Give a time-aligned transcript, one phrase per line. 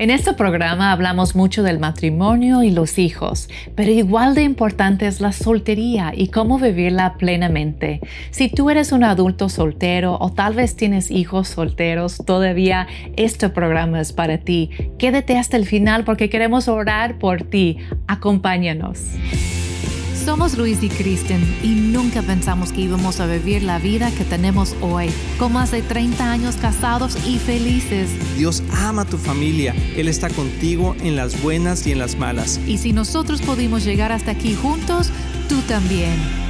[0.00, 5.20] En este programa hablamos mucho del matrimonio y los hijos, pero igual de importante es
[5.20, 8.00] la soltería y cómo vivirla plenamente.
[8.30, 14.00] Si tú eres un adulto soltero o tal vez tienes hijos solteros, todavía este programa
[14.00, 14.70] es para ti.
[14.98, 17.78] Quédate hasta el final porque queremos orar por ti.
[18.06, 19.00] Acompáñanos.
[20.28, 24.76] Somos Luis y Kristen y nunca pensamos que íbamos a vivir la vida que tenemos
[24.82, 25.08] hoy,
[25.38, 28.10] con más de 30 años casados y felices.
[28.36, 32.60] Dios ama a tu familia, Él está contigo en las buenas y en las malas.
[32.66, 35.10] Y si nosotros pudimos llegar hasta aquí juntos,
[35.48, 36.47] tú también.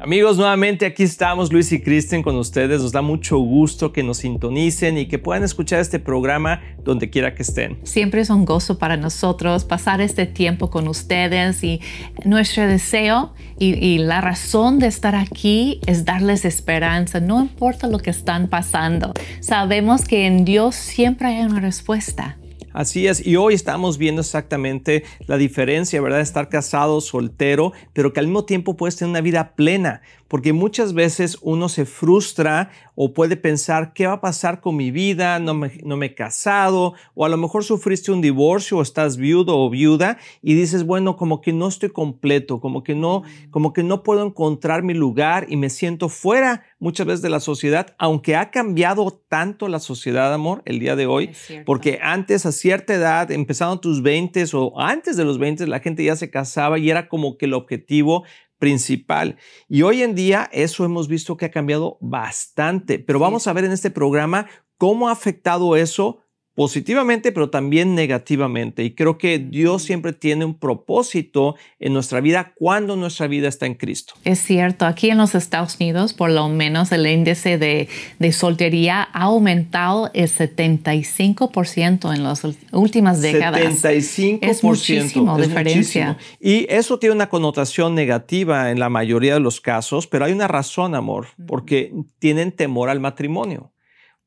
[0.00, 2.80] Amigos, nuevamente aquí estamos Luis y Kristen con ustedes.
[2.82, 7.34] Nos da mucho gusto que nos sintonicen y que puedan escuchar este programa donde quiera
[7.34, 7.78] que estén.
[7.82, 11.80] Siempre es un gozo para nosotros pasar este tiempo con ustedes y
[12.24, 17.98] nuestro deseo y, y la razón de estar aquí es darles esperanza, no importa lo
[17.98, 19.12] que están pasando.
[19.40, 22.36] Sabemos que en Dios siempre hay una respuesta.
[22.78, 26.20] Así es, y hoy estamos viendo exactamente la diferencia, ¿verdad?
[26.20, 30.92] Estar casado, soltero, pero que al mismo tiempo puedes tener una vida plena, porque muchas
[30.92, 35.38] veces uno se frustra o puede pensar, ¿qué va a pasar con mi vida?
[35.38, 39.16] No me, no me he casado, o a lo mejor sufriste un divorcio o estás
[39.16, 43.72] viudo o viuda y dices, bueno, como que no estoy completo, como que no, como
[43.72, 47.94] que no puedo encontrar mi lugar y me siento fuera muchas veces de la sociedad,
[47.98, 51.30] aunque ha cambiado tanto la sociedad, amor, el día de hoy,
[51.64, 56.04] porque antes a cierta edad, empezando tus 20 o antes de los 20, la gente
[56.04, 58.24] ya se casaba y era como que el objetivo
[58.58, 59.36] principal.
[59.68, 63.64] Y hoy en día eso hemos visto que ha cambiado bastante, pero vamos a ver
[63.64, 66.20] en este programa cómo ha afectado eso
[66.58, 68.82] positivamente, pero también negativamente.
[68.82, 73.66] Y creo que Dios siempre tiene un propósito en nuestra vida cuando nuestra vida está
[73.66, 74.14] en Cristo.
[74.24, 77.88] Es cierto, aquí en los Estados Unidos, por lo menos el índice de,
[78.18, 82.42] de soltería ha aumentado el 75% en las
[82.72, 83.62] últimas décadas.
[83.62, 84.38] 75%.
[84.42, 86.18] Es muchísimo diferencia.
[86.40, 90.48] Y eso tiene una connotación negativa en la mayoría de los casos, pero hay una
[90.48, 93.70] razón, amor, porque tienen temor al matrimonio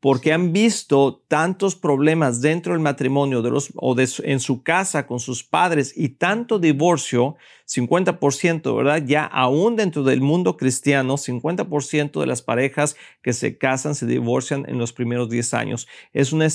[0.02, 5.20] porque han visto tantos problemas dentro del matrimonio de los, o en su casa con
[5.20, 7.36] sus padres y tanto divorcio
[7.74, 9.04] 50%, ¿verdad?
[9.06, 14.66] Ya aún dentro del mundo cristiano, 50% de las parejas que se casan se divorcian
[14.68, 15.88] en los primeros 10 años.
[16.12, 16.48] Es una,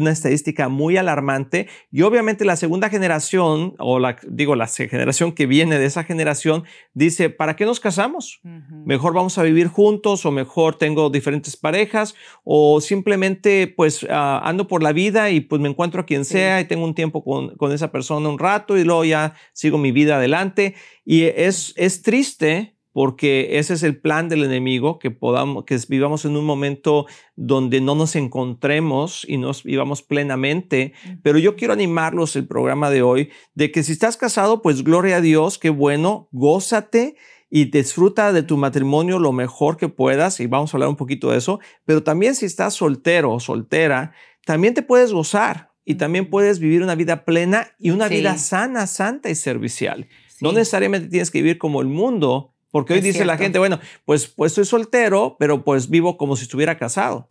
[0.00, 5.46] una estadística muy alarmante y obviamente la segunda generación, o la, digo, la generación que
[5.46, 8.40] viene de esa generación, dice, ¿para qué nos casamos?
[8.86, 14.68] Mejor vamos a vivir juntos o mejor tengo diferentes parejas o simplemente pues ah, ando
[14.68, 17.56] por la vida y pues me encuentro a quien sea y tengo un tiempo con,
[17.56, 20.61] con esa persona un rato y luego ya sigo mi vida adelante
[21.04, 26.24] y es, es triste porque ese es el plan del enemigo, que podamos, que vivamos
[26.24, 27.06] en un momento
[27.36, 30.92] donde no nos encontremos y nos vivamos plenamente.
[31.22, 35.16] Pero yo quiero animarlos el programa de hoy de que si estás casado, pues gloria
[35.16, 37.16] a Dios, qué bueno, gózate
[37.48, 41.30] y disfruta de tu matrimonio lo mejor que puedas y vamos a hablar un poquito
[41.30, 41.60] de eso.
[41.84, 44.12] Pero también si estás soltero o soltera,
[44.44, 48.86] también te puedes gozar y también puedes vivir una vida plena y una vida sana,
[48.86, 50.08] santa y servicial.
[50.42, 54.26] No necesariamente tienes que vivir como el mundo, porque hoy dice la gente, bueno, pues,
[54.26, 57.28] pues estoy soltero, pero pues vivo como si estuviera casado.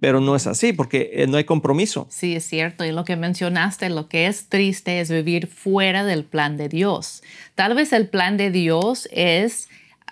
[0.00, 2.08] Pero no es así, porque eh, no hay compromiso.
[2.10, 2.84] Sí, es cierto.
[2.84, 7.22] Y lo que mencionaste, lo que es triste es vivir fuera del plan de Dios.
[7.54, 9.68] Tal vez el plan de Dios es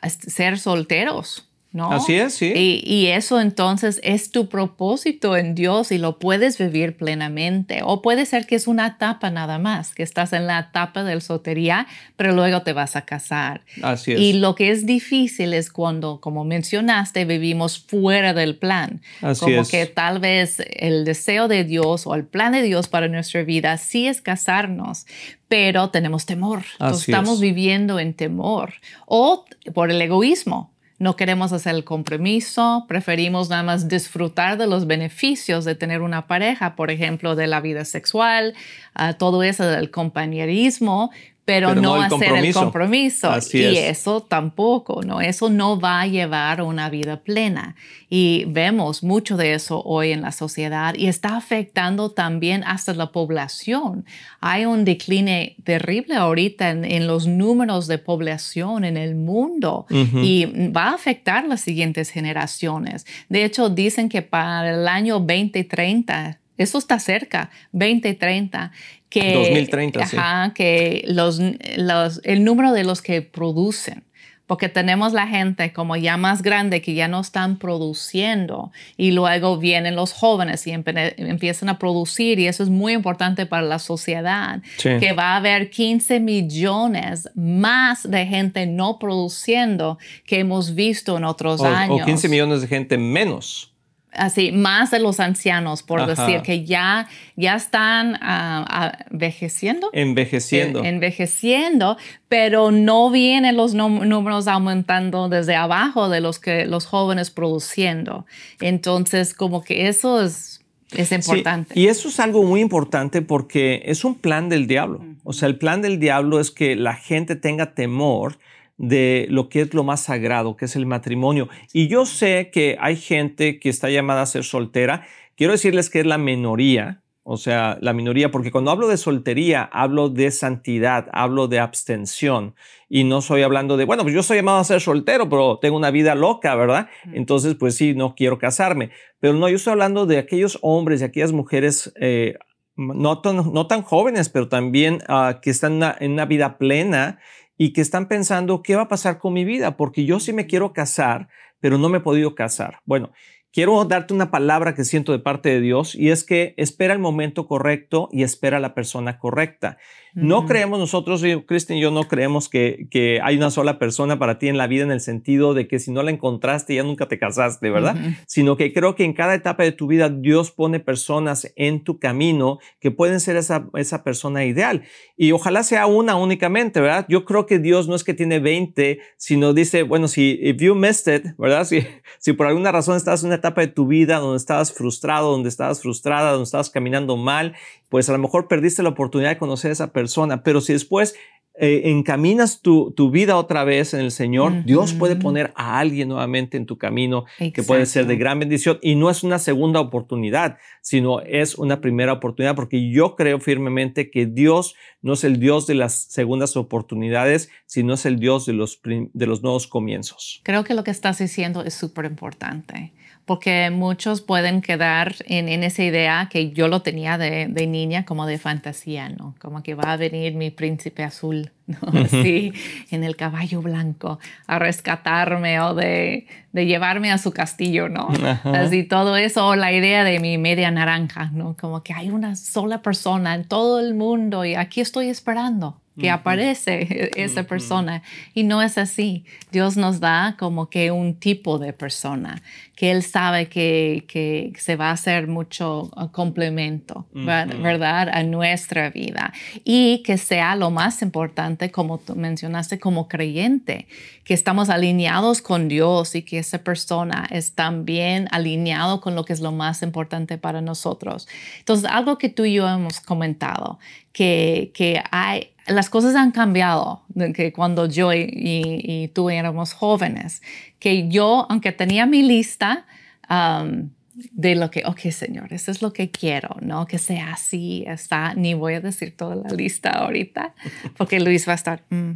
[0.09, 1.91] ser solteros ¿no?
[1.91, 2.53] Así es, sí.
[2.55, 7.81] Y, eso entonces es tu propósito en Dios y lo puedes vivir plenamente.
[7.83, 11.22] O puede ser que es una etapa nada más, que estás en la etapa del
[11.22, 13.62] sotería, pero luego te vas a casar.
[13.83, 14.21] Así es.
[14.21, 19.00] Y lo que es difícil es cuando, como mencionaste, vivimos fuera del plan.
[19.22, 23.09] Así como que tal vez el deseo de Dios o el plan de Dios para
[23.09, 25.06] nuestra vida sí es casarnos,
[25.49, 26.65] pero tenemos temor.
[26.93, 28.75] estamos viviendo en temor
[29.06, 29.44] o
[29.75, 30.72] por el egoísmo
[31.03, 36.29] no queremos hacer el compromiso, preferimos nada más disfrutar de los beneficios de tener una
[36.29, 38.54] pareja, por ejemplo, de la vida sexual,
[38.97, 41.10] uh, todo eso del compañerismo,
[41.44, 43.33] pero, no, hacer el compromiso.
[43.53, 45.21] y eso tampoco, ¿no?
[45.21, 47.74] Eso no va a llevar a una vida plena.
[48.09, 53.10] Y vemos mucho de eso hoy en la sociedad y está afectando también hasta la
[53.10, 54.04] población.
[54.41, 60.91] Hay un decline terrible ahorita en, los números de población en el mundo y va
[60.91, 63.04] a afectar las siguientes generaciones.
[63.28, 68.71] De hecho, dicen que para el año 2030, eso está cerca, 2030,
[69.12, 71.38] que, 2030, ajá, que los,
[71.76, 74.04] los, el número de los que producen,
[74.47, 79.59] porque tenemos la gente como ya más grande que ya no están produciendo y luego
[79.59, 84.62] vienen los jóvenes y empiezan a producir y eso es muy importante para la sociedad,
[84.78, 91.24] que va a haber 15 millones más de gente no produciendo que hemos visto en
[91.24, 92.00] otros años.
[92.03, 93.72] O 15 millones de gente menos
[94.12, 99.91] así, más de los ancianos, por decir, que ya, ya están uh, envejeciendo.
[99.92, 100.84] Envejeciendo.
[100.84, 101.97] Eh, envejeciendo,
[102.28, 108.26] pero no vienen los números aumentando desde abajo de los que los jóvenes produciendo.
[108.60, 110.62] Entonces, como que eso es,
[110.94, 111.78] es importante.
[111.78, 115.04] y eso es algo muy importante porque es un plan del diablo.
[115.24, 118.38] O sea, el plan del diablo es que la gente tenga temor
[118.83, 121.49] de lo que es lo más sagrado, que es el matrimonio.
[121.73, 125.07] Y yo sé que hay gente que está llamada a ser soltera.
[125.37, 129.63] Quiero decirles que es la minoría, o sea, la minoría, porque cuando hablo de soltería,
[129.63, 132.57] hablo de santidad, hablo de abstención.
[132.89, 135.77] Y no soy hablando de, bueno, pues yo soy llamado a ser soltero, pero tengo
[135.77, 136.89] una vida loca, ¿verdad?
[137.13, 138.91] Entonces, pues sí, no quiero casarme.
[139.21, 142.34] Pero no, yo estoy hablando de aquellos hombres y aquellas mujeres eh,
[142.75, 147.21] no, tan, no, tan, jóvenes, pero también ah, que están en una vida plena
[147.62, 149.76] y que están pensando, ¿qué va a pasar con mi vida?
[149.76, 151.28] Porque yo sí me quiero casar,
[151.60, 152.80] pero no me he podido casar.
[152.84, 153.12] Bueno,
[153.53, 156.99] quiero darte una palabra que siento de parte de Dios y es que espera el
[156.99, 159.78] momento correcto y espera la persona correcta.
[160.15, 164.39] No creemos nosotros, Cristian y yo no creemos que, que, hay una sola persona para
[164.39, 167.09] ti en la vida en el sentido de que si no la encontraste ya nunca
[167.09, 167.97] te casaste, ¿verdad?
[168.27, 171.98] Sino que creo que en cada etapa de tu vida Dios pone personas en tu
[171.98, 174.83] camino que pueden ser esa, esa persona ideal.
[175.16, 177.07] Y ojalá sea una únicamente, ¿verdad?
[177.09, 180.75] Yo creo que Dios no es que tiene 20, sino dice, bueno, si if you
[180.75, 181.66] missed it, ¿verdad?
[181.72, 181.87] Si,
[182.19, 185.48] si por alguna razón estás en una etapa de tu vida donde estabas frustrado, donde
[185.48, 187.54] estabas frustrada, donde estabas caminando mal
[187.92, 191.15] pues a lo mejor perdiste la oportunidad de conocer a esa persona, pero si después
[191.54, 196.56] eh, encaminas tu, vida otra vez en el Señor, Dios puede poner a alguien nuevamente
[196.56, 198.78] en tu camino que puede ser de gran bendición.
[198.80, 204.10] Y no es una segunda oportunidad, sino es una primera oportunidad, porque yo creo firmemente
[204.10, 208.54] que Dios no es el Dios de las segundas oportunidades, sino es el Dios de
[208.54, 210.41] los, de los nuevos comienzos.
[210.45, 212.95] Creo que lo que estás diciendo es súper importante
[213.33, 218.37] porque muchos pueden quedar en, esa idea que yo lo tenía de, niña como de
[218.37, 219.34] fantasía, ¿no?
[219.41, 221.79] Como que va a venir mi príncipe azul, ¿no?
[222.09, 222.53] Sí,
[222.91, 228.11] en el caballo blanco a rescatarme o de, llevarme a su castillo, ¿no?
[228.45, 231.57] Así todo eso, o la idea de mi media naranja, ¿no?
[231.59, 236.10] Como que hay una sola persona en todo el mundo y aquí estoy esperando que
[236.10, 238.03] aparece esa persona.
[238.34, 239.24] Y no es así.
[239.50, 242.42] Dios nos da como que un tipo de persona,
[242.77, 248.09] que Él sabe que, que se va a hacer mucho uh, complemento, ¿verdad?
[248.09, 249.33] A nuestra vida.
[249.65, 253.86] Y que sea lo más importante, como tú mencionaste, como creyente,
[254.24, 259.33] que estamos alineados con Dios y que esa persona es también alineado con lo que
[259.33, 261.28] es lo más importante para nosotros.
[261.59, 263.78] Entonces, algo que tú y yo hemos comentado,
[264.12, 267.04] que, que hay, las cosas han cambiado
[267.35, 270.42] que cuando yo y, tú éramos jóvenes,
[270.78, 272.87] que yo, aunque tenía mi lista
[273.28, 276.87] um, de lo que, ok, Señor, eso es lo que quiero, ¿no?
[276.87, 280.54] Que sea así, está, ni voy a decir toda la lista ahorita,
[280.97, 282.12] porque Luis va a estar, mm,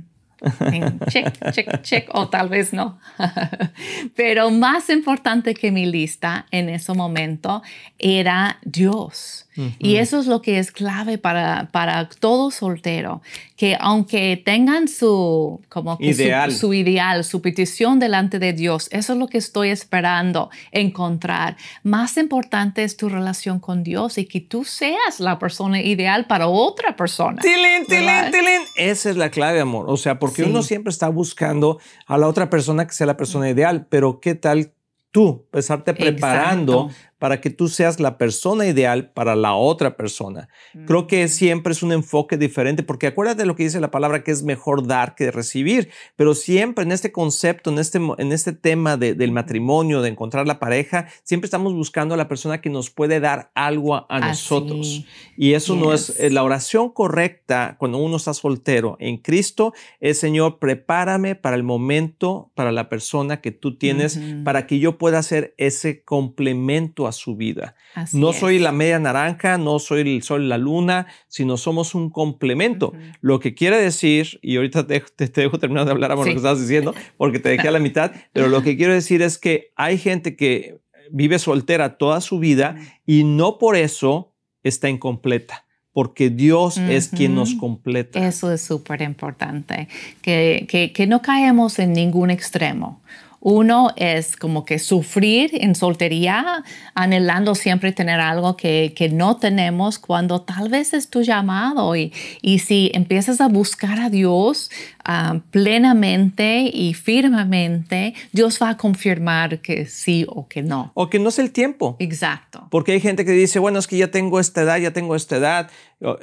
[1.08, 2.98] check, check, check, o tal vez no.
[4.16, 7.62] Pero más importante que mi lista en ese momento
[7.98, 9.45] era Dios.
[9.79, 13.22] Y eso es lo que es clave para, para todo soltero,
[13.56, 16.53] que aunque tengan su, como ideal.
[16.53, 21.56] Su, ideal, su petición delante de Dios, eso es lo que estoy esperando encontrar.
[21.82, 26.48] Más importante es tu relación con Dios y que tú seas la persona ideal para
[26.48, 27.41] otra persona.
[27.41, 28.63] Tilín, tilín, tilín.
[28.77, 29.86] Esa es la clave, amor.
[29.89, 33.48] O sea, porque uno siempre está buscando a la otra persona que sea la persona
[33.48, 34.72] ideal, pero ¿qué tal
[35.17, 40.49] tú, estarte preparando para que tú seas la persona ideal para la otra persona.
[40.87, 41.29] Creo que mm.
[41.29, 44.43] siempre es un enfoque diferente, porque acuérdate de lo que dice la palabra, que es
[44.43, 49.32] mejor dar que recibir, pero siempre en este concepto, en este, en este tema del
[49.32, 53.51] matrimonio, de encontrar la pareja, siempre estamos buscando a la persona que nos puede dar
[53.55, 55.05] algo a, nosotros.
[55.37, 60.19] Y eso no es eh, la oración correcta cuando uno está soltero en Cristo, es
[60.19, 65.19] Señor, prepárame para el momento, para la persona que tú tienes, para que yo pueda
[65.19, 67.75] hacer ese complemento a su vida.
[68.13, 72.93] no soy la media naranja, no soy el sol, la luna, sino somos un complemento.
[73.20, 76.60] Lo que quiere decir, y ahorita te, dejo terminar de hablar a lo que estabas
[76.60, 79.98] diciendo, porque te dejé a la mitad, pero lo que quiero decir es que hay
[79.98, 86.77] gente que vive soltera toda su vida y no por eso está incompleta porque Dios
[86.77, 88.19] es quien nos completa.
[88.29, 89.89] Eso es súper importante,
[90.20, 93.01] que, que, que no caemos en ningún extremo.
[93.48, 96.65] Uno es como que sufrir en soltería,
[96.96, 101.94] anhelando siempre tener algo que, no tenemos cuando tal vez es tu llamado.
[101.94, 102.12] Y,
[102.43, 104.69] y si empiezas a buscar a Dios
[105.05, 110.91] ah, plenamente y firmemente, Dios va a confirmar que sí o que no.
[110.94, 111.94] O que no es el tiempo.
[112.00, 112.67] Exacto.
[112.72, 115.36] Porque hay gente que dice, bueno, es que ya tengo esta edad, ya tengo esta
[115.36, 115.70] edad.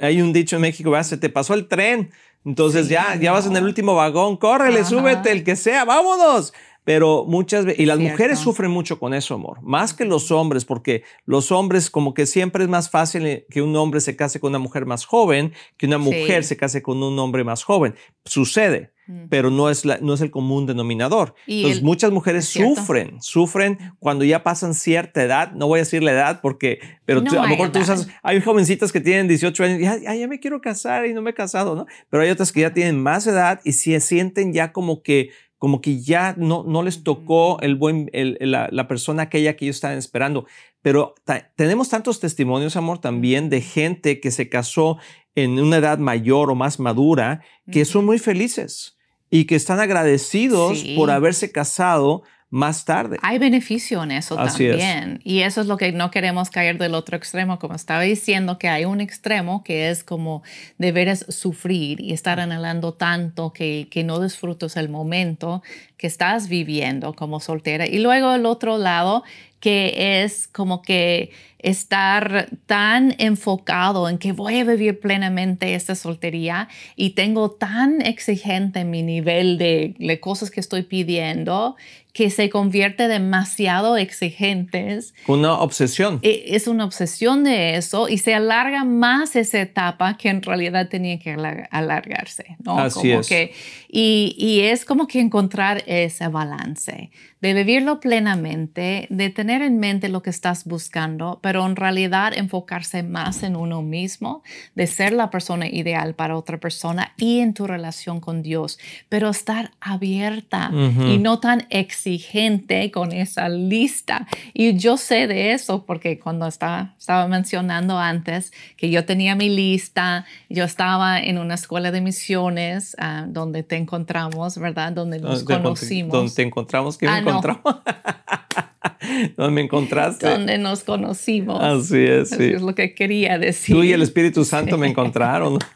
[0.02, 2.12] Hay un dicho en México, se te pasó el tren.
[2.46, 6.52] Entonces ya, ya vas en el último vagón, córrele, súbete, el que sea, vámonos.
[6.84, 10.66] Pero muchas veces, y las mujeres sufren mucho con eso, amor, más que los hombres,
[10.66, 14.50] porque los hombres como que siempre es más fácil que un hombre se case con
[14.50, 17.96] una mujer más joven que una mujer se case con un hombre más joven.
[18.26, 18.94] Sucede,
[19.30, 21.36] pero no es, la, no es el común denominador.
[21.48, 26.12] Entonces, muchas mujeres sufren, sufren cuando ya pasan cierta edad, no voy a decir la
[26.12, 29.84] edad porque, pero a lo mejor tú usas, hay jovencitas que tienen 18 años y
[29.84, 31.86] ya, ya me quiero casar y no me he casado, ¿no?
[32.10, 35.32] Pero hay otras que ya tienen más edad y se sienten ya como que
[35.64, 39.98] como que ya no, no les tocó el buen, la, persona aquella que ellos estaban
[39.98, 40.46] esperando.
[40.82, 41.16] Pero
[41.56, 44.98] tenemos tantos testimonios, amor, también de gente que se casó
[45.36, 48.98] en una edad mayor o más madura, que son muy felices
[49.30, 52.24] y que están agradecidos por haberse casado
[52.54, 53.18] más tarde.
[53.24, 55.20] Hay beneficio en eso también.
[55.24, 58.70] Y eso es lo que no queremos caer del otro extremo, como estaba diciendo, que
[58.70, 60.44] hay un extremo que es como
[60.78, 65.64] deberes sufrir y estar anhelando tanto que, que no disfrutas el momento
[65.98, 67.88] que estás viviendo como soltera.
[67.88, 69.24] Y luego el otro lado,
[69.60, 71.32] que es como que
[71.64, 78.86] estar tan enfocado en que voy a vivir plenamente esta soltería y tengo tan exigente
[78.86, 81.76] mi nivel de, de cosas que estoy pidiendo
[82.14, 85.16] que se convierte demasiado exigentes.
[85.26, 86.20] Una obsesión.
[86.22, 90.90] E, es una obsesión de eso y se alarga más esa etapa que en realidad
[90.90, 91.32] tenía que
[91.72, 92.56] alargarse.
[92.64, 92.78] ¿no?
[92.78, 93.28] Así es.
[93.28, 93.54] Que,
[93.90, 97.10] y, y, es como que encontrar ese balance
[97.42, 103.04] de vivirlo plenamente, de tener en mente lo que estás buscando, pero en realidad enfocarse
[103.04, 104.44] más en uno mismo,
[104.76, 108.80] de ser la persona ideal para otra persona y en tu relación con Dios,
[109.10, 114.28] pero estar abierta y no tan exigente con esa lista.
[114.54, 119.50] Y yo sé de eso porque cuando estaba, estaba mencionando antes que yo tenía mi
[119.50, 124.92] lista, yo estaba en una escuela de misiones uh, donde te encontramos, ¿verdad?
[124.92, 126.12] Donde nos conocimos.
[126.12, 127.22] Donde te encontramos, que ah,
[129.38, 130.28] ¿Dónde me encontraste?
[130.28, 131.62] Donde nos conocimos.
[131.62, 132.46] Así es, sí.
[132.46, 133.76] es lo que quería decir.
[133.76, 135.60] Tú y el Espíritu Santo me encontraron.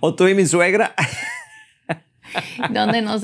[0.00, 0.94] O tú y mi suegra.
[2.70, 3.22] Donde nos,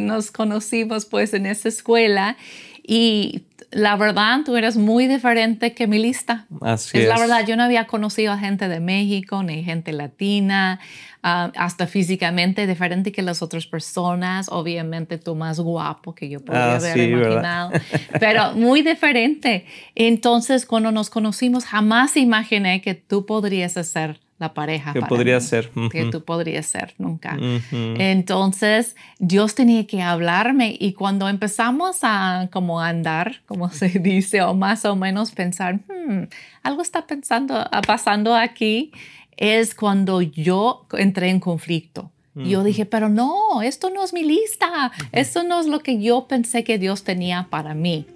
[0.00, 2.36] nos conocimos pues en esa escuela
[2.82, 6.46] y la verdad, tú eres muy diferente que mi lista.
[6.60, 7.04] Así es.
[7.04, 10.80] Es la verdad, yo no había conocido a gente de México ni gente latina,
[11.22, 14.48] ah, hasta físicamente diferente que las otras personas.
[14.50, 17.70] Obviamente tú más guapo que yo podría ah, haber imaginado,
[18.18, 19.66] pero muy diferente.
[19.94, 24.94] Entonces, cuando nos conocimos, jamás imaginé que tú podrías ser la pareja.
[24.94, 25.70] Que podría ser.
[25.92, 27.38] Que tú podrías ser nunca.
[27.70, 34.54] Entonces, Dios tenía que hablarme y cuando empezamos a como andar, como se dice, o
[34.54, 36.24] más o menos pensar, hmm,
[36.62, 38.92] algo está pensando, pasando aquí,
[39.36, 42.10] es cuando yo entré en conflicto.
[42.36, 46.00] Y yo dije, pero no, esto no es mi lista, esto no es lo que
[46.00, 48.06] yo pensé que Dios tenía para mí.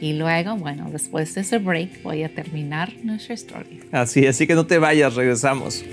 [0.00, 3.80] Y luego, bueno, después de ese break voy a terminar nuestra historia.
[3.92, 5.84] Así, así que no te vayas, regresamos.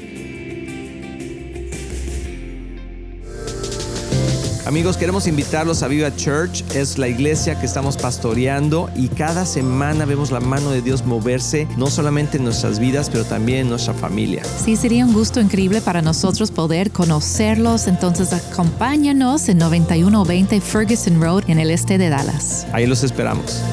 [4.68, 6.62] Amigos, queremos invitarlos a Viva Church.
[6.76, 11.66] Es la iglesia que estamos pastoreando y cada semana vemos la mano de Dios moverse,
[11.78, 14.44] no solamente en nuestras vidas, pero también en nuestra familia.
[14.44, 17.88] Sí, sería un gusto increíble para nosotros poder conocerlos.
[17.88, 22.68] Entonces, acompáñanos en 9120 Ferguson Road en el este de Dallas.
[22.74, 23.64] Ahí los esperamos.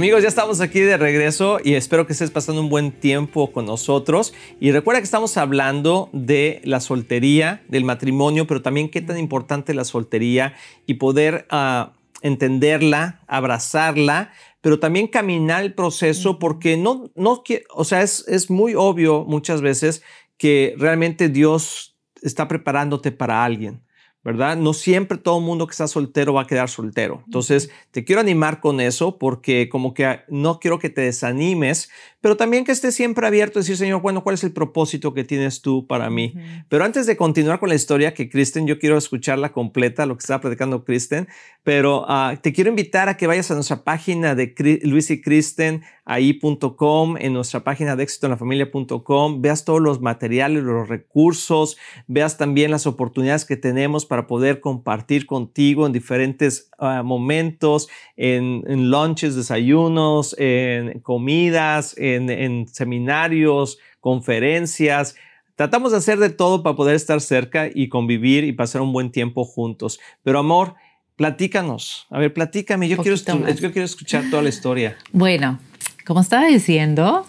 [0.00, 3.66] Amigos, ya estamos aquí de regreso y espero que estés pasando un buen tiempo con
[3.66, 4.32] nosotros.
[4.58, 9.72] Y recuerda que estamos hablando de la soltería, del matrimonio, pero también qué tan importante
[9.72, 10.54] es la soltería
[10.86, 11.92] y poder ah,
[12.22, 17.42] entenderla, abrazarla, pero también caminar el proceso porque no, no,
[17.74, 20.02] o sea, es, es muy obvio muchas veces
[20.38, 23.82] que realmente Dios está preparándote para alguien
[24.22, 24.56] ¿verdad?
[24.56, 27.22] No siempre todo el mundo que está soltero va a quedar soltero.
[27.24, 32.36] Entonces, te quiero animar con eso porque como que no quiero que te desanimes, pero
[32.36, 35.62] también que estés siempre abierto a decir, Señor, bueno, ¿cuál es el propósito que tienes
[35.62, 36.34] tú para mí?
[36.68, 40.20] Pero antes de continuar con la historia, que Kristen, yo quiero escucharla completa, lo que
[40.20, 41.28] estaba predicando Kristen,
[41.62, 45.82] pero ah, te quiero invitar a que vayas a nuestra página de Luis y Kristen,
[46.10, 51.78] ahí.com, en nuestra página de éxito en la familia.com, veas todos los materiales, los recursos,
[52.08, 58.64] veas también las oportunidades que tenemos para poder compartir contigo en diferentes ah, momentos, en,
[58.66, 65.14] en lunches, desayunos, en comidas, en, seminarios, conferencias.
[65.54, 69.12] Tratamos de hacer de todo para poder estar cerca y convivir y pasar un buen
[69.12, 70.00] tiempo juntos.
[70.24, 70.74] Pero amor,
[71.14, 72.08] platícanos.
[72.10, 72.88] A ver, platícame.
[72.88, 74.96] Yo quiero, yo quiero escuchar toda la historia.
[75.12, 75.60] Bueno,
[76.06, 77.26] como estaba diciendo,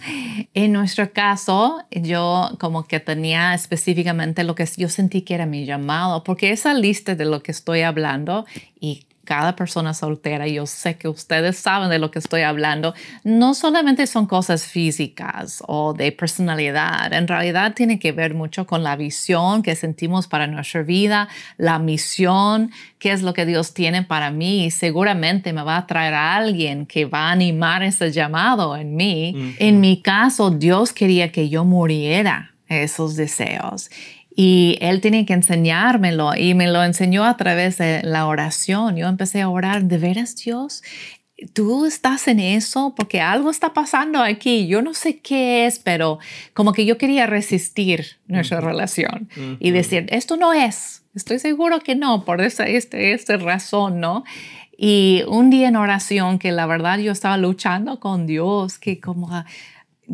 [0.54, 5.66] en nuestro caso, yo como que tenía específicamente lo que yo sentí que era mi
[5.66, 8.46] llamado, porque esa lista de lo que estoy hablando
[8.80, 13.54] y cada persona soltera, yo sé que ustedes saben de lo que estoy hablando, no
[13.54, 18.96] solamente son cosas físicas o de personalidad, en realidad tiene que ver mucho con la
[18.96, 24.32] visión que sentimos para nuestra vida, la misión, qué es lo que Dios tiene para
[24.32, 28.76] mí y seguramente me va a traer a alguien que va a animar ese llamado
[28.76, 29.56] en mí.
[29.60, 33.90] En mi caso, Dios quería que yo muriera esos deseos
[34.36, 38.96] y él tenía que enseñármelo y me lo enseñó a través de la oración.
[38.96, 40.84] Yo empecé a orar, ¿de veras Dios?
[41.54, 44.68] Tú estás en eso porque algo está pasando aquí.
[44.68, 46.20] Yo no sé qué es, pero
[46.54, 49.28] como que yo quería resistir nuestra relación
[49.60, 51.04] y decir, esto no es.
[51.14, 54.24] Estoy seguro que no, por esta, este, esta razón, ¿no?
[54.78, 59.30] Y un día en oración que la verdad yo estaba luchando con Dios, que como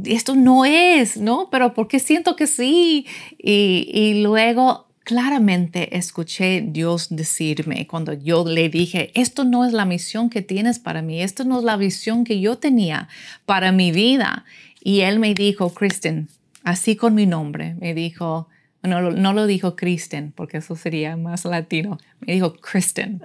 [0.05, 1.49] esto no es, ¿no?
[1.51, 3.05] Pero ¿por qué siento que sí?
[3.37, 10.29] Y, luego claramente escuché Dios decirme cuando yo le dije, esto no es la misión
[10.29, 13.07] que tienes para mí, esto no es la visión que yo tenía
[13.45, 14.43] para mi vida.
[14.83, 16.27] Y él me dijo, Kristen,
[16.63, 18.49] así con mi nombre, me dijo,
[18.83, 23.21] no, no lo dijo Kristen, porque eso sería más latino, me dijo Kristen.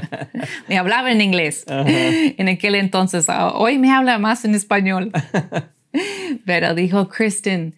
[0.68, 5.12] me hablaba en inglés en aquel entonces, hoy me habla más en español.
[6.44, 7.74] Pero dijo Kristen.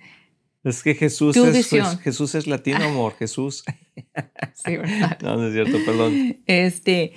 [0.65, 3.15] Es que Jesús es, pues, Jesús es latino, amor.
[3.19, 3.65] Jesús.
[4.55, 5.19] sí, ¿verdad?
[5.23, 6.39] No, no es cierto, perdón.
[6.47, 7.13] Este,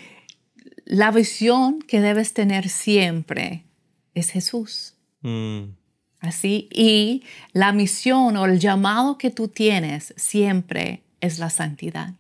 [0.86, 3.66] la visión que debes tener siempre
[4.14, 4.96] es Jesús.
[5.22, 5.76] Mm.
[6.20, 12.14] Así, y la misión o el llamado que tú tienes siempre es la santidad.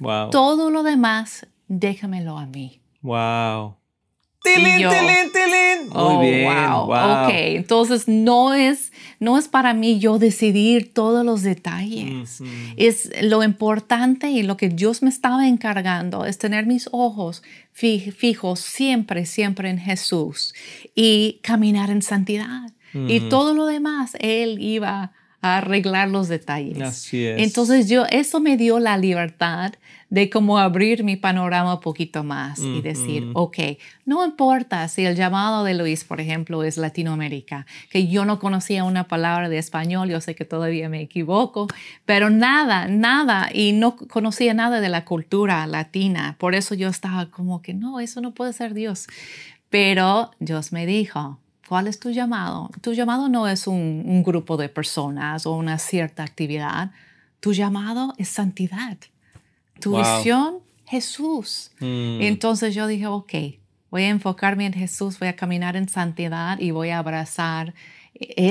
[0.00, 0.30] Wow.
[0.30, 2.80] Todo lo demás, déjamelo a mí.
[3.00, 3.76] Wow.
[4.42, 5.88] ¡Tilín, tilín, tilín!
[5.88, 6.90] Muy oh, bien, wow.
[6.90, 12.42] Ok, entonces no es, no es para mí yo decidir todos los detalles.
[12.76, 18.60] Es lo importante y lo que Dios me estaba encargando es tener mis ojos fijos
[18.60, 20.54] siempre, siempre en Jesús
[20.94, 22.72] y caminar en santidad.
[22.94, 26.80] Y todo lo demás, Él iba a arreglar los detalles.
[26.80, 27.40] Así es.
[27.40, 29.74] Entonces yo, eso me dio la libertad
[30.12, 33.56] de cómo abrir mi panorama un poquito más y decir, ok,
[34.04, 38.84] no importa si el llamado de Luis, por ejemplo, es Latinoamérica, que yo no conocía
[38.84, 41.66] una palabra de español, yo sé que todavía me equivoco,
[42.04, 47.30] pero nada, nada, y no conocía nada de la cultura latina, por eso yo estaba
[47.30, 49.06] como que, no, eso no puede ser Dios.
[49.70, 52.68] Pero Dios me dijo, ¿Cuál es tu llamado?
[52.82, 56.90] Tu llamado no es un, grupo de personas o una cierta actividad.
[57.40, 58.98] Tu llamado es santidad.
[59.82, 61.72] Tu visión, Jesús.
[61.80, 62.22] Mm.
[62.22, 63.32] Entonces yo dije, ok,
[63.90, 67.74] voy a enfocarme en Jesús, voy a caminar en santidad y voy a abrazar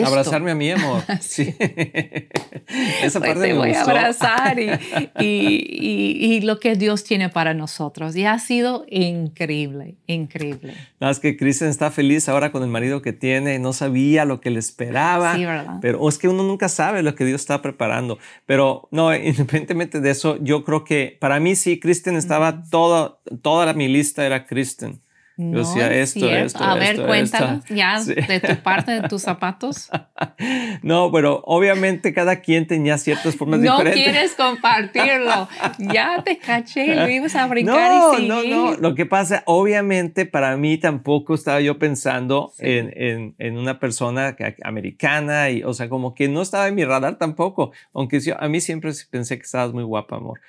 [0.05, 1.03] Abrazarme a mi amor.
[1.21, 1.55] sí.
[3.03, 4.73] Esa pues parte te voy a abrazar y,
[5.19, 8.15] y, lo que Dios tiene para nosotros.
[8.15, 10.73] Y ha sido increíble, increíble.
[10.99, 13.59] Nada, es que Kristen está feliz ahora con el marido que tiene.
[13.59, 15.35] No sabía lo que le esperaba.
[15.35, 15.77] Sí, ¿verdad?
[15.81, 18.17] Pero es que uno nunca sabe lo que Dios está preparando.
[18.45, 23.73] Pero no, independientemente de eso, yo creo que para mí sí, Kristen estaba toda, toda
[23.73, 25.01] mi lista era Kristen.
[25.37, 29.89] No decía esto, esto, A ver, cuéntanos ya de tu parte, de tus zapatos.
[30.83, 33.95] no, pero obviamente cada quien tenía ciertas formas diferentes.
[33.95, 35.47] No quieres compartirlo.
[35.79, 38.29] ya te caché, lo ibas a brincar no, y seguir.
[38.29, 43.57] No, no, Lo que pasa, obviamente para mí tampoco estaba yo pensando en, en, en,
[43.57, 47.71] una persona americana y, o sea, como que no estaba en mi radar tampoco.
[47.93, 50.41] Aunque yo, a mí siempre pensé que estabas muy guapa, amor.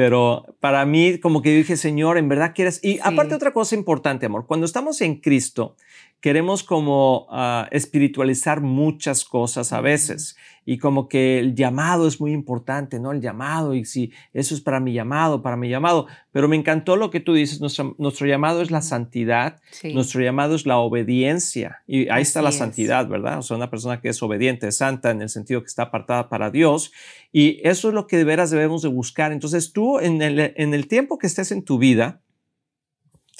[0.00, 2.82] Pero para mí, como que dije, Señor, en verdad quieres.
[2.82, 5.76] Y aparte, otra cosa importante, amor, cuando estamos en Cristo,
[6.20, 10.36] queremos como ah, espiritualizar muchas cosas a veces.
[10.66, 13.12] y como que el llamado es muy importante, ¿no?
[13.12, 16.06] El llamado y si eso es para mi llamado, para mi llamado.
[16.32, 19.60] Pero me encantó lo que tú dices, nuestro, nuestro llamado es la santidad,
[19.94, 23.38] nuestro llamado es la obediencia y ahí está la santidad, ¿verdad?
[23.38, 26.50] O sea, una persona que es obediente, santa en el sentido que está apartada para
[26.50, 26.92] Dios
[27.32, 29.32] y eso es lo que de veras debemos de buscar.
[29.32, 32.20] Entonces tú en el, en el tiempo que estés en tu vida,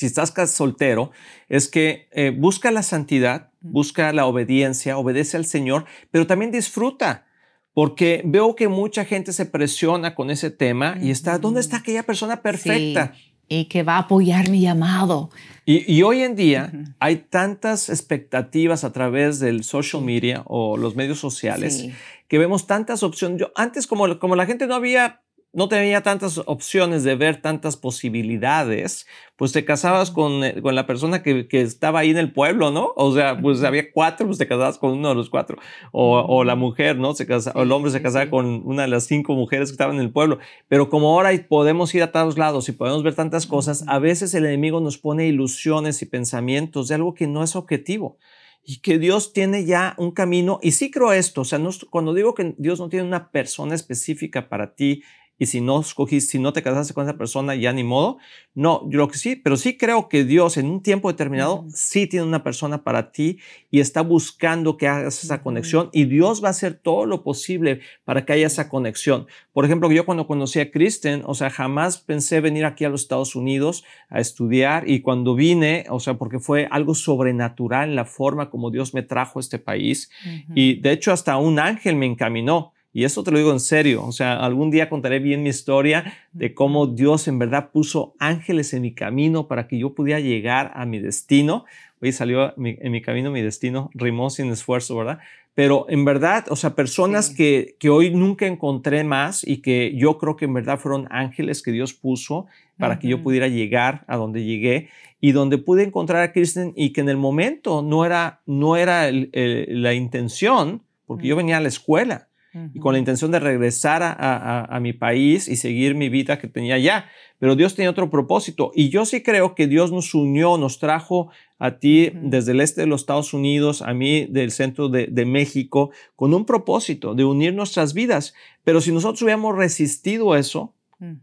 [0.01, 1.11] si estás soltero,
[1.51, 7.27] es que eh, busca la santidad, busca la obediencia, obedece al Señor, pero también disfruta,
[7.75, 12.05] porque veo que mucha gente se presiona con ese tema y está, ¿dónde está aquella
[12.05, 13.13] persona perfecta?
[13.47, 15.29] y que va a apoyar mi llamado.
[15.67, 21.19] Y, hoy en día hay tantas expectativas a través del social media o los medios
[21.19, 21.89] sociales
[22.29, 23.41] que vemos tantas opciones.
[23.41, 27.77] Yo, antes, como, como la gente no había no tenía tantas opciones de ver tantas
[27.77, 32.33] posibilidades, pues te casabas con, eh, con la persona que, que, estaba ahí en el
[32.33, 32.93] pueblo, ¿no?
[32.97, 35.59] O sea, pues había cuatro, pues te casabas con uno de los cuatro.
[35.93, 37.15] O, o la mujer, ¿no?
[37.15, 39.97] Se casa, o el hombre se casaba con una de las cinco mujeres que estaban
[39.97, 40.39] en el pueblo.
[40.69, 44.35] Pero como ahora podemos ir a todos lados y podemos ver tantas cosas, a veces
[44.35, 48.19] el enemigo nos pone ilusiones y pensamientos de algo que no es objetivo
[48.65, 50.59] y que Dios tiene ya un camino.
[50.63, 53.75] Y sí creo esto, o sea, no, cuando digo que Dios no tiene una persona
[53.75, 55.03] específica para ti
[55.41, 58.19] y si no escogiste, si no te casaste con esa persona, ya ni modo.
[58.55, 62.07] No, yo lo que sí, pero sí creo que Dios en un tiempo determinado sí
[62.07, 63.39] tiene una persona para ti
[63.71, 67.81] y está buscando que hagas esa conexión y Dios va a hacer todo lo posible
[68.05, 69.29] para que haya esa conexión.
[69.55, 73.01] Por ejemplo, yo cuando conocí a Kristen, o sea, jamás pensé venir aquí a los
[73.01, 78.05] Estados Unidos a estudiar y cuando vine, o sea, porque fue algo sobrenatural en la
[78.05, 80.11] forma como Dios me trajo a este país
[80.55, 82.75] y de hecho hasta un ángel me encaminó.
[82.93, 84.05] Y eso te lo digo en serio.
[84.05, 88.75] O sea, algún día contaré bien mi historia de cómo Dios en verdad puso ángeles
[88.75, 91.65] en mi camino para que yo pudiera llegar a mi destino.
[92.03, 95.21] Hoy salió en mi camino mi destino, rimó sin esfuerzo, ¿verdad?
[95.55, 100.17] Pero en verdad, o sea, personas que, que hoy nunca encontré más y que yo
[100.19, 102.47] creo que en verdad fueron ángeles que Dios puso
[102.79, 104.89] para que yo pudiera llegar a donde llegué
[105.21, 109.11] y donde pude encontrar a Kristen y que en el momento no era, no era
[109.13, 112.30] la intención, porque yo venía a la escuela
[112.75, 116.75] y con la intención de regresar a, mi país y seguir mi vida que tenía
[116.75, 117.07] allá.
[117.39, 121.31] Pero Dios tenía otro propósito y yo sí creo que Dios nos unió, nos trajo
[121.59, 125.91] a ti desde el este de los Estados Unidos, a mí del centro de, México,
[126.17, 128.35] con un propósito de unir nuestras vidas.
[128.65, 130.75] Pero si nosotros hubiéramos resistido eso,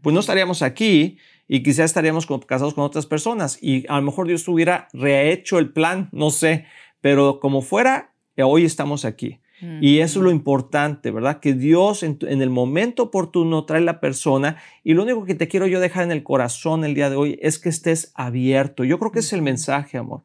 [0.02, 4.26] pues no estaríamos aquí y quizás estaríamos casados con otras personas y a lo mejor
[4.26, 6.66] Dios hubiera rehecho el plan, no sé,
[7.00, 9.40] pero como fuera, hoy estamos aquí.
[9.60, 11.40] Y eso es lo importante, ¿verdad?
[11.40, 15.66] Que Dios en, el momento oportuno trae la persona y lo único que te quiero
[15.66, 18.84] yo dejar en el corazón el día de hoy es que estés abierto.
[18.84, 20.22] Yo creo que es el mensaje, amor.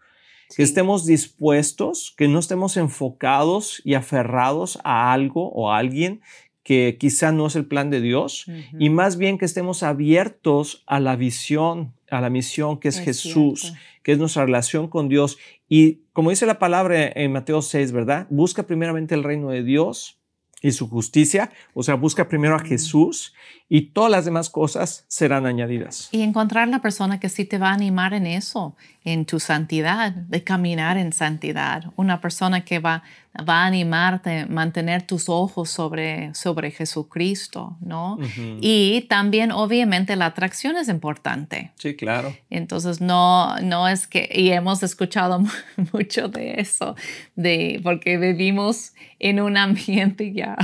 [0.56, 6.22] Que estemos dispuestos, que no estemos enfocados y aferrados a algo o a alguien
[6.64, 8.46] que quizá no es el plan de Dios
[8.80, 13.74] y más bien que estemos abiertos a la visión, a la misión que es, Jesús,
[14.04, 15.38] que es nuestra relación con Dios.
[15.68, 18.28] Y como dice la palabra en Mateo 6, ¿verdad?
[18.30, 20.20] Busca primeramente el reino de Dios
[20.62, 23.34] y su justicia, o sea, busca primero a Jesús
[23.76, 26.08] y todas las demás cosas serán añadidas.
[26.12, 30.12] Y encontrar la persona que sí te va a animar en eso, en tu santidad,
[30.12, 33.02] de caminar en santidad, una persona que va,
[33.50, 38.20] va a animarte a mantener tus ojos sobre, sobre Jesucristo, ¿no?
[38.62, 41.72] Y también, obviamente, la atracción es importante.
[41.80, 42.32] Sí, claro.
[42.52, 45.44] Entonces, no, no es que, y hemos escuchado
[45.94, 46.96] mucho de eso,
[47.36, 50.58] de, porque vivimos en un ambiente ya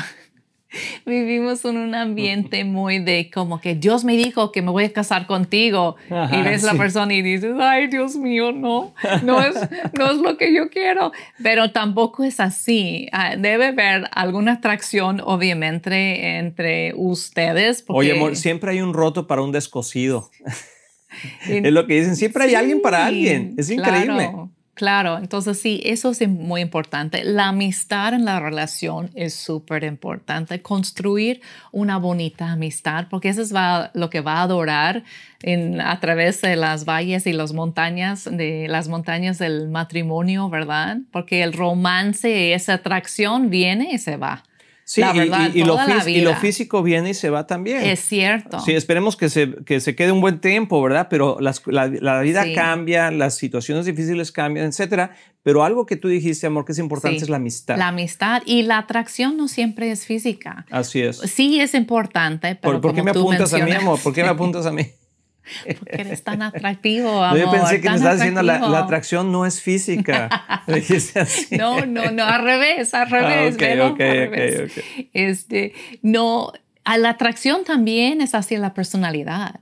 [1.06, 4.94] Vivimos en un ambiente muy de como que Dios me dijo que me voy a
[4.94, 9.56] casar contigo y ves la persona y dices, ay Dios mío, no, no es,
[9.98, 13.08] no es lo que yo quiero, pero tampoco es así.
[13.12, 17.84] Ah, debe haber alguna atracción obviamente entre ustedes.
[17.88, 20.30] Oye, amor, siempre hay un roto para un descosido.
[21.48, 24.30] es lo que dicen, siempre hay alguien para alguien, es increíble.
[24.30, 27.24] Claro, entonces sí, eso es muy importante.
[27.24, 30.62] La amistad en la relación es súper importante.
[30.62, 33.54] Construir una bonita amistad, porque eso es
[33.94, 35.04] lo que va a adorar
[35.42, 40.98] en, a través de las valles y las montañas, de las montañas del matrimonio, ¿verdad?
[41.12, 44.44] Porque el romance, esa atracción viene y se va.
[44.90, 45.04] Sí,
[45.54, 45.64] y,
[46.24, 47.84] lo físico viene y se va también.
[47.84, 48.60] Es cierto.
[48.60, 51.10] Sí, esperemos que se, que se quede un buen tiempo, ¿verdad?
[51.12, 55.12] Pero la, vida cambia, las situaciones difíciles cambian, etcétera.
[55.44, 57.78] Pero algo que tú dijiste, amor, que es importante es la amistad.
[57.78, 60.66] La amistad y la atracción no siempre es física.
[60.72, 61.18] Así es.
[61.18, 64.00] Sí es importante, pero ¿Por, ¿por qué me apuntas a mí, amor?
[64.02, 64.88] ¿Por qué me apuntas a mí?
[65.80, 67.40] Porque eres tan atractivo, amor.
[67.40, 70.30] yo pensé que me estabas diciendo la, la, atracción no es física.
[71.52, 73.58] no, no, no, al revés, al revés.
[73.60, 76.52] Ah, okay, okay, Este, no,
[76.86, 79.60] la atracción también es hacia la personalidad.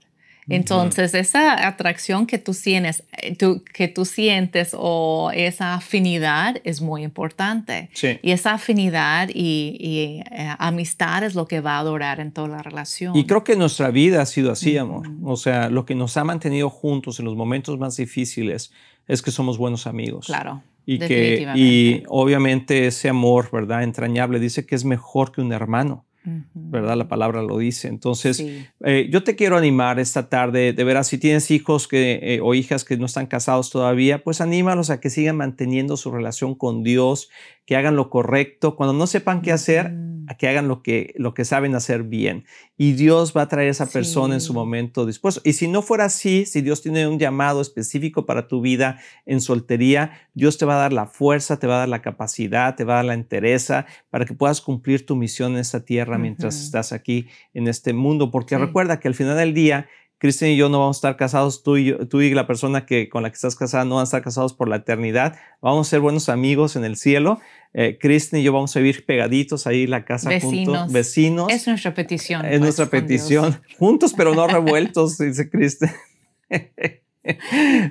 [0.49, 3.35] Entonces, esa atracción que tú, tienes, eh,
[3.73, 7.89] que tú sientes o esa afinidad es muy importante.
[8.21, 12.63] Y esa afinidad y, eh, amistad es lo que va a durar en toda la
[12.63, 13.15] relación.
[13.15, 15.07] Y creo que nuestra vida ha sido así, amor.
[15.23, 18.71] O sea, lo que nos ha mantenido juntos en los momentos más difíciles
[19.07, 20.27] es que somos buenos amigos.
[20.27, 20.61] Claro.
[20.85, 23.83] Y que y obviamente ese amor, ¿verdad?
[23.83, 26.05] Entrañable dice que es mejor que un hermano.
[26.53, 26.97] ¿Verdad?
[26.97, 27.87] La palabra lo dice.
[27.87, 28.43] Entonces,
[28.83, 32.53] eh, yo te quiero animar esta tarde, de veras, si tienes hijos que, eh, o
[32.53, 36.83] hijas que no están casados todavía, pues anímalos a que sigan manteniendo su relación con
[36.83, 37.29] Dios,
[37.67, 38.75] que hagan lo correcto.
[38.75, 39.93] Cuando no sepan qué hacer,
[40.39, 42.45] que hagan lo que, lo que saben hacer bien.
[42.77, 45.41] Y Dios va a traer a esa persona en su momento dispuesto.
[45.43, 49.41] Y si no fuera así, si Dios tiene un llamado específico para tu vida en
[49.41, 52.85] soltería, Dios te va a dar la fuerza, te va a dar la capacidad, te
[52.85, 56.61] va a dar la entereza para que puedas cumplir tu misión en esta tierra mientras
[56.61, 58.31] estás aquí en este mundo.
[58.31, 59.87] Porque recuerda que al final del día,
[60.19, 63.07] Cristian y yo no vamos a estar casados, tú y, tú y la persona que,
[63.07, 65.89] con la que estás casada no van a estar casados por la eternidad, vamos a
[65.89, 67.39] ser buenos amigos en el cielo.
[67.73, 70.77] Eh, Cristian y yo vamos a vivir pegaditos ahí en la casa vecinos.
[70.77, 71.47] juntos, vecinos.
[71.51, 72.45] Es nuestra petición.
[72.45, 75.91] Es nuestra pues, petición, juntos pero no revueltos, dice Cristian.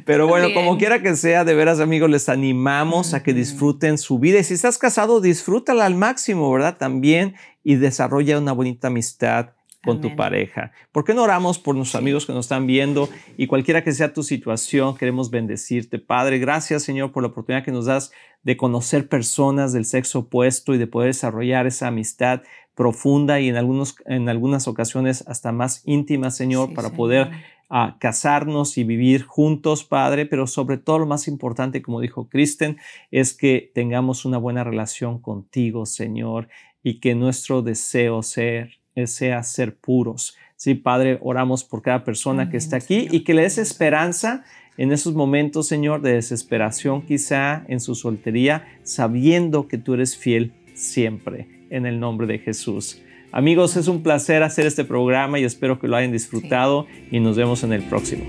[0.05, 4.19] Pero bueno, como quiera que sea, de veras amigos, les animamos a que disfruten su
[4.19, 4.39] vida.
[4.39, 6.79] Y si estás casado, disfrútala al máximo, ¿verdad?
[6.79, 9.56] También y desarrolla una bonita amistad
[9.87, 10.73] con tu pareja.
[10.93, 14.13] ¿Por qué no oramos por nuestros amigos que nos están viendo y cualquiera que sea
[14.13, 15.99] tu situación, queremos bendecirte.
[15.99, 20.75] Padre, gracias Señor por la oportunidad que nos das de conocer personas del sexo opuesto
[20.75, 22.43] y de poder desarrollar esa amistad
[22.77, 27.31] profunda y en, algunos, en algunas ocasiones hasta más íntima, Señor, para poder
[27.71, 32.77] ah, casarnos y vivir juntos, Padre, pero sobre todo lo más importante, como dijo Kristen,
[33.11, 36.49] es que tengamos una buena relación contigo, Señor,
[36.83, 40.37] y que nuestro deseo ser sea ser puros.
[40.57, 44.45] Sí, Padre, oramos por cada persona que está aquí y que le des esperanza
[44.79, 50.53] en esos momentos, Señor, de desesperación quizá en su soltería, sabiendo que tú eres fiel
[50.75, 53.03] siempre, en el nombre de Jesús.
[53.33, 57.37] Amigos, es un placer hacer este programa y espero que lo hayan disfrutado y nos
[57.37, 58.25] vemos en el próximo.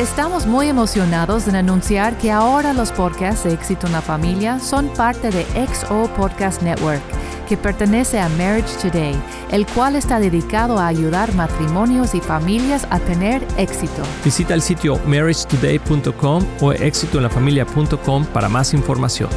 [0.00, 4.88] Estamos muy emocionados en anunciar que ahora los podcasts de Éxito en la Familia son
[4.94, 7.02] parte de XO Podcast Network
[7.48, 9.14] que pertenece a Marriage Today,
[9.50, 14.02] el cual está dedicado a ayudar matrimonios y familias a tener éxito.
[14.24, 19.30] Visita el sitio marriagetoday.com o éxitoenlafamilia.com para más información.